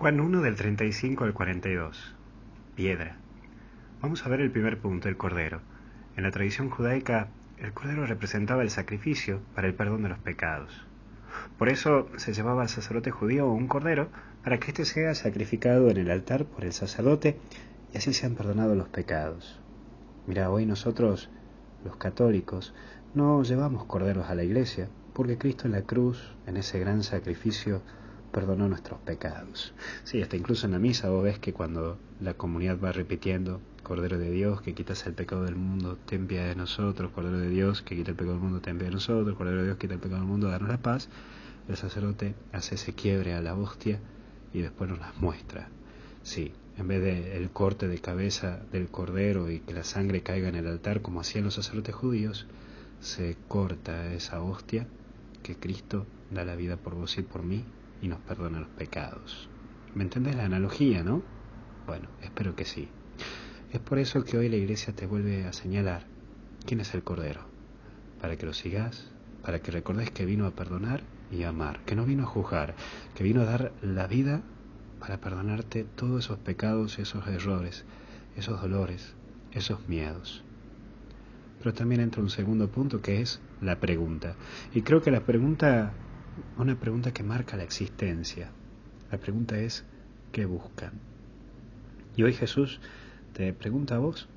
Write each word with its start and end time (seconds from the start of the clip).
Juan 0.00 0.18
1 0.18 0.40
del 0.40 0.56
35 0.56 1.24
al 1.24 1.34
42. 1.34 2.14
Piedra. 2.74 3.18
Vamos 4.00 4.24
a 4.24 4.30
ver 4.30 4.40
el 4.40 4.50
primer 4.50 4.78
punto, 4.78 5.10
el 5.10 5.18
cordero. 5.18 5.60
En 6.16 6.22
la 6.22 6.30
tradición 6.30 6.70
judaica, 6.70 7.28
el 7.58 7.74
cordero 7.74 8.06
representaba 8.06 8.62
el 8.62 8.70
sacrificio 8.70 9.42
para 9.54 9.66
el 9.66 9.74
perdón 9.74 10.04
de 10.04 10.08
los 10.08 10.18
pecados. 10.18 10.86
Por 11.58 11.68
eso 11.68 12.08
se 12.16 12.32
llevaba 12.32 12.62
al 12.62 12.70
sacerdote 12.70 13.10
judío 13.10 13.50
un 13.50 13.68
cordero 13.68 14.08
para 14.42 14.58
que 14.58 14.68
éste 14.68 14.86
sea 14.86 15.14
sacrificado 15.14 15.90
en 15.90 15.98
el 15.98 16.10
altar 16.10 16.46
por 16.46 16.64
el 16.64 16.72
sacerdote 16.72 17.38
y 17.92 17.98
así 17.98 18.14
sean 18.14 18.36
perdonados 18.36 18.78
los 18.78 18.88
pecados. 18.88 19.60
Mira, 20.26 20.48
hoy 20.48 20.64
nosotros, 20.64 21.28
los 21.84 21.96
católicos, 21.96 22.72
no 23.12 23.42
llevamos 23.42 23.84
corderos 23.84 24.30
a 24.30 24.34
la 24.34 24.44
iglesia 24.44 24.88
porque 25.12 25.36
Cristo 25.36 25.66
en 25.66 25.72
la 25.72 25.82
cruz, 25.82 26.34
en 26.46 26.56
ese 26.56 26.78
gran 26.78 27.02
sacrificio, 27.02 27.82
perdonó 28.30 28.68
nuestros 28.68 29.00
pecados. 29.00 29.74
Sí, 30.04 30.22
hasta 30.22 30.36
incluso 30.36 30.66
en 30.66 30.72
la 30.72 30.78
misa 30.78 31.10
vos 31.10 31.24
ves 31.24 31.38
que 31.38 31.52
cuando 31.52 31.98
la 32.20 32.34
comunidad 32.34 32.78
va 32.82 32.92
repitiendo, 32.92 33.60
Cordero 33.82 34.18
de 34.18 34.30
Dios, 34.30 34.60
que 34.62 34.74
quitas 34.74 35.06
el 35.06 35.14
pecado 35.14 35.44
del 35.44 35.56
mundo, 35.56 35.98
ten 36.06 36.26
piedad 36.26 36.46
de 36.46 36.54
nosotros, 36.54 37.10
Cordero 37.12 37.38
de 37.38 37.48
Dios, 37.48 37.82
que 37.82 37.96
quita 37.96 38.10
el 38.10 38.16
pecado 38.16 38.34
del 38.34 38.42
mundo, 38.42 38.60
ten 38.60 38.78
piedad 38.78 38.90
de 38.90 38.94
nosotros, 38.94 39.36
Cordero 39.36 39.58
de 39.58 39.64
Dios, 39.64 39.78
quita 39.78 39.94
el 39.94 40.00
pecado 40.00 40.20
del 40.20 40.28
mundo, 40.28 40.48
danos 40.48 40.68
la 40.68 40.78
paz, 40.78 41.08
el 41.68 41.76
sacerdote 41.76 42.34
hace 42.52 42.74
ese 42.76 42.92
quiebre 42.92 43.34
a 43.34 43.40
la 43.40 43.54
hostia 43.54 43.98
y 44.52 44.60
después 44.60 44.90
nos 44.90 45.00
las 45.00 45.16
muestra. 45.20 45.68
Sí, 46.22 46.52
en 46.76 46.88
vez 46.88 47.02
de 47.02 47.36
el 47.36 47.50
corte 47.50 47.88
de 47.88 47.98
cabeza 47.98 48.60
del 48.72 48.88
cordero 48.88 49.50
y 49.50 49.60
que 49.60 49.74
la 49.74 49.84
sangre 49.84 50.22
caiga 50.22 50.48
en 50.48 50.56
el 50.56 50.66
altar 50.66 51.02
como 51.02 51.20
hacían 51.20 51.44
los 51.44 51.54
sacerdotes 51.54 51.94
judíos, 51.94 52.46
se 53.00 53.36
corta 53.48 54.12
esa 54.12 54.42
hostia 54.42 54.86
que 55.42 55.56
Cristo 55.56 56.06
da 56.30 56.44
la 56.44 56.54
vida 56.54 56.76
por 56.76 56.94
vos 56.94 57.18
y 57.18 57.22
por 57.22 57.42
mí 57.42 57.64
y 58.02 58.08
nos 58.08 58.20
perdona 58.20 58.60
los 58.60 58.68
pecados. 58.68 59.48
¿Me 59.94 60.02
entendés 60.02 60.36
la 60.36 60.44
analogía, 60.44 61.02
no? 61.02 61.22
Bueno, 61.86 62.08
espero 62.22 62.54
que 62.54 62.64
sí. 62.64 62.88
Es 63.72 63.80
por 63.80 63.98
eso 63.98 64.24
que 64.24 64.36
hoy 64.36 64.48
la 64.48 64.56
iglesia 64.56 64.94
te 64.94 65.06
vuelve 65.06 65.44
a 65.44 65.52
señalar 65.52 66.04
quién 66.66 66.80
es 66.80 66.94
el 66.94 67.02
Cordero, 67.02 67.42
para 68.20 68.36
que 68.36 68.46
lo 68.46 68.52
sigas, 68.52 69.10
para 69.42 69.60
que 69.60 69.70
recordes 69.70 70.10
que 70.10 70.24
vino 70.26 70.46
a 70.46 70.52
perdonar 70.52 71.02
y 71.30 71.44
amar, 71.44 71.80
que 71.84 71.94
no 71.94 72.04
vino 72.04 72.24
a 72.24 72.26
juzgar, 72.26 72.74
que 73.14 73.24
vino 73.24 73.42
a 73.42 73.44
dar 73.44 73.72
la 73.82 74.06
vida 74.06 74.42
para 74.98 75.20
perdonarte 75.20 75.84
todos 75.84 76.24
esos 76.24 76.38
pecados, 76.38 76.98
esos 76.98 77.26
errores, 77.26 77.84
esos 78.36 78.60
dolores, 78.60 79.14
esos 79.52 79.88
miedos. 79.88 80.44
Pero 81.58 81.74
también 81.74 82.00
entra 82.00 82.22
un 82.22 82.30
segundo 82.30 82.68
punto 82.68 83.00
que 83.00 83.20
es 83.20 83.40
la 83.60 83.80
pregunta. 83.80 84.34
Y 84.74 84.82
creo 84.82 85.02
que 85.02 85.10
la 85.10 85.20
pregunta 85.20 85.92
una 86.58 86.78
pregunta 86.78 87.12
que 87.12 87.22
marca 87.22 87.56
la 87.56 87.62
existencia. 87.62 88.50
La 89.10 89.18
pregunta 89.18 89.58
es, 89.58 89.84
¿qué 90.32 90.44
buscan? 90.44 90.92
Y 92.16 92.22
hoy 92.22 92.32
Jesús 92.32 92.80
te 93.32 93.52
pregunta 93.52 93.96
a 93.96 93.98
vos, 93.98 94.28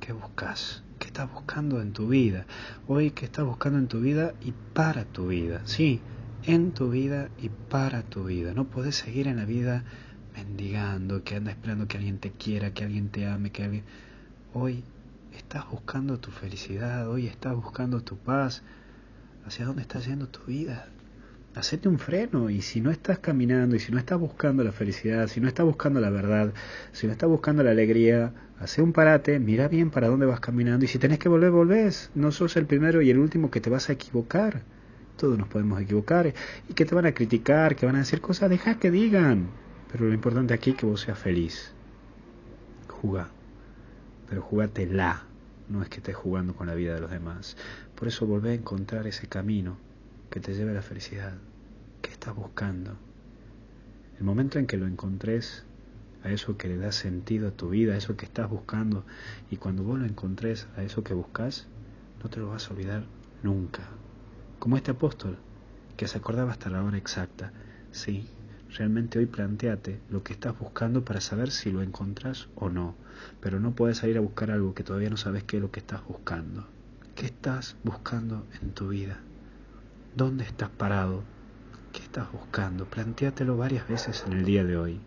¿qué 0.00 0.12
buscas? 0.12 0.82
¿Qué 0.98 1.06
estás 1.06 1.32
buscando 1.32 1.80
en 1.80 1.92
tu 1.92 2.08
vida? 2.08 2.46
Hoy, 2.86 3.10
¿qué 3.10 3.24
estás 3.24 3.44
buscando 3.44 3.78
en 3.78 3.88
tu 3.88 4.00
vida 4.00 4.34
y 4.40 4.52
para 4.72 5.04
tu 5.04 5.28
vida? 5.28 5.62
Sí, 5.64 6.00
en 6.44 6.72
tu 6.72 6.90
vida 6.90 7.30
y 7.40 7.48
para 7.48 8.02
tu 8.02 8.24
vida. 8.24 8.54
No 8.54 8.64
podés 8.64 8.96
seguir 8.96 9.28
en 9.28 9.36
la 9.36 9.44
vida 9.44 9.84
mendigando, 10.34 11.24
que 11.24 11.36
andas 11.36 11.54
esperando 11.54 11.88
que 11.88 11.98
alguien 11.98 12.18
te 12.18 12.30
quiera, 12.30 12.72
que 12.72 12.84
alguien 12.84 13.08
te 13.10 13.26
ame, 13.26 13.50
que 13.50 13.64
alguien... 13.64 13.84
Hoy 14.54 14.84
estás 15.32 15.68
buscando 15.70 16.18
tu 16.18 16.30
felicidad, 16.30 17.08
hoy 17.08 17.26
estás 17.26 17.54
buscando 17.54 18.02
tu 18.02 18.16
paz. 18.16 18.62
¿Hacia 19.46 19.66
dónde 19.66 19.82
está 19.82 19.98
yendo 19.98 20.28
tu 20.28 20.44
vida? 20.44 20.88
Hacete 21.54 21.88
un 21.88 21.98
freno 21.98 22.50
y 22.50 22.62
si 22.62 22.80
no 22.80 22.90
estás 22.90 23.18
caminando 23.18 23.76
y 23.76 23.78
si 23.78 23.92
no 23.92 23.98
estás 23.98 24.18
buscando 24.18 24.64
la 24.64 24.72
felicidad, 24.72 25.28
si 25.28 25.40
no 25.40 25.48
estás 25.48 25.66
buscando 25.66 26.00
la 26.00 26.10
verdad, 26.10 26.52
si 26.92 27.06
no 27.06 27.12
estás 27.12 27.28
buscando 27.28 27.62
la 27.62 27.70
alegría, 27.72 28.32
hace 28.58 28.80
un 28.82 28.92
parate, 28.92 29.38
mira 29.38 29.68
bien 29.68 29.90
para 29.90 30.08
dónde 30.08 30.26
vas 30.26 30.40
caminando 30.40 30.84
y 30.84 30.88
si 30.88 30.98
tenés 30.98 31.18
que 31.18 31.28
volver, 31.28 31.50
volvés. 31.50 32.10
No 32.14 32.32
sos 32.32 32.56
el 32.56 32.66
primero 32.66 33.02
y 33.02 33.10
el 33.10 33.18
último 33.18 33.50
que 33.50 33.60
te 33.60 33.70
vas 33.70 33.90
a 33.90 33.92
equivocar. 33.92 34.62
Todos 35.16 35.38
nos 35.38 35.48
podemos 35.48 35.80
equivocar 35.80 36.32
y 36.68 36.74
que 36.74 36.84
te 36.84 36.94
van 36.94 37.06
a 37.06 37.12
criticar, 37.12 37.76
que 37.76 37.86
van 37.86 37.96
a 37.96 38.00
decir 38.00 38.20
cosas, 38.20 38.48
deja 38.48 38.78
que 38.78 38.90
digan. 38.90 39.48
Pero 39.90 40.06
lo 40.06 40.14
importante 40.14 40.54
aquí 40.54 40.70
es 40.70 40.76
que 40.76 40.86
vos 40.86 41.02
seas 41.02 41.18
feliz. 41.18 41.74
Juga, 42.88 43.28
pero 44.28 44.48
la 44.90 45.24
no 45.68 45.82
es 45.82 45.88
que 45.88 45.96
estés 45.96 46.16
jugando 46.16 46.54
con 46.54 46.66
la 46.66 46.74
vida 46.74 46.94
de 46.94 47.00
los 47.00 47.10
demás. 47.10 47.56
Por 47.94 48.08
eso 48.08 48.26
volvé 48.26 48.50
a 48.50 48.54
encontrar 48.54 49.06
ese 49.06 49.26
camino 49.26 49.76
que 50.32 50.40
te 50.40 50.54
lleve 50.54 50.70
a 50.70 50.74
la 50.74 50.82
felicidad. 50.82 51.34
¿Qué 52.00 52.10
estás 52.10 52.34
buscando? 52.34 52.96
El 54.18 54.24
momento 54.24 54.58
en 54.58 54.66
que 54.66 54.78
lo 54.78 54.86
encontres, 54.86 55.64
a 56.24 56.30
eso 56.30 56.56
que 56.56 56.68
le 56.68 56.78
da 56.78 56.90
sentido 56.90 57.48
a 57.48 57.50
tu 57.50 57.68
vida, 57.68 57.92
a 57.92 57.98
eso 57.98 58.16
que 58.16 58.24
estás 58.24 58.48
buscando, 58.48 59.04
y 59.50 59.58
cuando 59.58 59.82
vos 59.82 59.98
lo 59.98 60.06
encontres 60.06 60.68
a 60.74 60.82
eso 60.82 61.04
que 61.04 61.12
buscas, 61.12 61.66
no 62.22 62.30
te 62.30 62.40
lo 62.40 62.48
vas 62.48 62.66
a 62.66 62.72
olvidar 62.72 63.04
nunca. 63.42 63.82
Como 64.58 64.78
este 64.78 64.92
apóstol, 64.92 65.36
que 65.98 66.08
se 66.08 66.16
acordaba 66.16 66.52
hasta 66.52 66.70
la 66.70 66.82
hora 66.82 66.96
exacta. 66.96 67.52
Sí, 67.90 68.26
realmente 68.74 69.18
hoy 69.18 69.26
planteate 69.26 70.00
lo 70.08 70.22
que 70.22 70.32
estás 70.32 70.58
buscando 70.58 71.04
para 71.04 71.20
saber 71.20 71.50
si 71.50 71.70
lo 71.70 71.82
encontrás 71.82 72.48
o 72.54 72.70
no, 72.70 72.94
pero 73.42 73.60
no 73.60 73.72
puedes 73.72 73.98
salir 73.98 74.16
a 74.16 74.22
buscar 74.22 74.50
algo 74.50 74.72
que 74.72 74.82
todavía 74.82 75.10
no 75.10 75.18
sabes 75.18 75.44
qué 75.44 75.58
es 75.58 75.62
lo 75.62 75.70
que 75.70 75.80
estás 75.80 76.06
buscando. 76.06 76.66
¿Qué 77.16 77.26
estás 77.26 77.76
buscando 77.84 78.46
en 78.62 78.70
tu 78.70 78.88
vida? 78.88 79.20
¿Dónde 80.14 80.44
estás 80.44 80.68
parado? 80.68 81.22
¿Qué 81.90 82.00
estás 82.00 82.30
buscando? 82.30 82.84
Plantéatelo 82.84 83.56
varias 83.56 83.88
veces 83.88 84.22
en 84.26 84.34
el 84.34 84.44
día 84.44 84.62
de 84.62 84.76
hoy. 84.76 85.00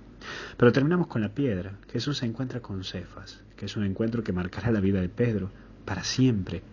Pero 0.57 0.71
terminamos 0.71 1.05
con 1.05 1.21
la 1.21 1.29
piedra. 1.29 1.73
Jesús 1.91 2.17
se 2.17 2.25
encuentra 2.25 2.59
con 2.59 2.83
Cefas, 2.83 3.43
que 3.55 3.67
es 3.67 3.77
un 3.77 3.83
encuentro 3.83 4.23
que 4.23 4.33
marcará 4.33 4.71
la 4.71 4.79
vida 4.79 5.01
de 5.01 5.09
Pedro 5.09 5.51
para 5.85 6.03
siempre. 6.03 6.63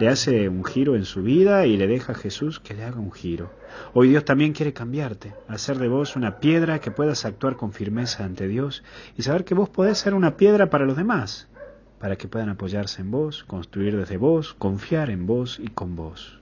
Le 0.00 0.08
hace 0.08 0.48
un 0.48 0.64
giro 0.64 0.96
en 0.96 1.04
su 1.04 1.22
vida 1.22 1.66
y 1.66 1.76
le 1.76 1.86
deja 1.86 2.12
a 2.12 2.16
Jesús 2.16 2.58
que 2.58 2.72
le 2.72 2.84
haga 2.84 3.00
un 3.00 3.12
giro. 3.12 3.52
Hoy 3.92 4.08
Dios 4.08 4.24
también 4.24 4.54
quiere 4.54 4.72
cambiarte, 4.72 5.34
hacer 5.46 5.78
de 5.78 5.88
vos 5.88 6.16
una 6.16 6.38
piedra 6.40 6.78
que 6.78 6.90
puedas 6.90 7.26
actuar 7.26 7.56
con 7.56 7.74
firmeza 7.74 8.24
ante 8.24 8.48
Dios 8.48 8.82
y 9.14 9.24
saber 9.24 9.44
que 9.44 9.54
vos 9.54 9.68
podés 9.68 9.98
ser 9.98 10.14
una 10.14 10.38
piedra 10.38 10.70
para 10.70 10.86
los 10.86 10.96
demás, 10.96 11.48
para 12.00 12.16
que 12.16 12.28
puedan 12.28 12.48
apoyarse 12.48 13.02
en 13.02 13.10
vos, 13.10 13.44
construir 13.44 13.94
desde 13.94 14.16
vos, 14.16 14.54
confiar 14.54 15.10
en 15.10 15.26
vos 15.26 15.58
y 15.60 15.68
con 15.68 15.96
vos. 15.96 16.40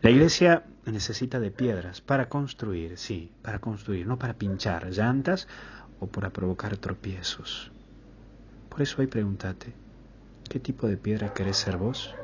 La 0.00 0.10
iglesia 0.10 0.64
necesita 0.86 1.40
de 1.40 1.50
piedras 1.50 2.00
para 2.00 2.28
construir, 2.28 2.96
sí, 2.98 3.32
para 3.42 3.58
construir, 3.58 4.06
no 4.06 4.18
para 4.18 4.34
pinchar 4.34 4.90
llantas 4.90 5.48
o 5.98 6.06
para 6.06 6.30
provocar 6.30 6.76
tropiezos. 6.76 7.72
Por 8.68 8.82
eso 8.82 9.00
hoy 9.00 9.08
pregúntate, 9.08 9.72
¿qué 10.48 10.60
tipo 10.60 10.86
de 10.86 10.96
piedra 10.96 11.34
querés 11.34 11.56
ser 11.56 11.78
vos? 11.78 12.14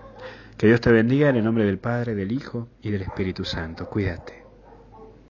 Que 0.57 0.69
Dios 0.69 0.81
te 0.81 0.93
bendiga 0.93 1.29
en 1.29 1.37
el 1.37 1.45
nombre 1.45 1.65
del 1.65 1.79
Padre, 1.79 2.15
del 2.15 2.31
Hijo 2.31 2.69
y 2.81 2.91
del 2.91 3.03
Espíritu 3.03 3.45
Santo. 3.45 3.91
Cuídate. 3.91 4.44